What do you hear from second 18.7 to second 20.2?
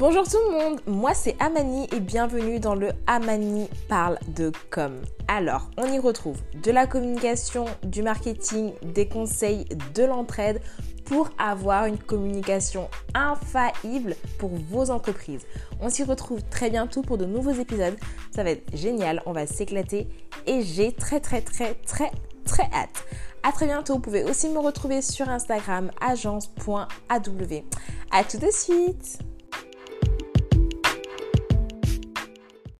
génial, on va s'éclater